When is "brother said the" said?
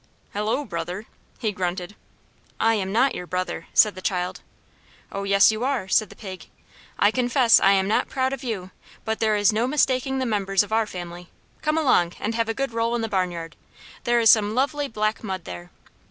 3.27-4.01